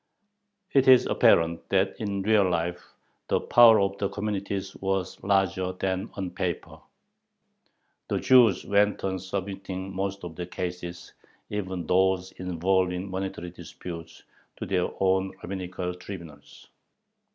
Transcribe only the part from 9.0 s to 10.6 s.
on submitting most of their